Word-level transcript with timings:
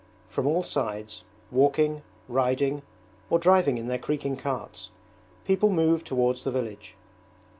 From 0.29 0.47
all 0.47 0.63
sides, 0.63 1.23
walking, 1.51 2.01
riding, 2.27 2.81
or 3.29 3.37
driving 3.37 3.77
in 3.77 3.87
their 3.87 3.99
creaking 3.99 4.35
carts, 4.35 4.89
people 5.45 5.69
move 5.69 6.03
towards 6.03 6.41
the 6.43 6.49
village. 6.49 6.95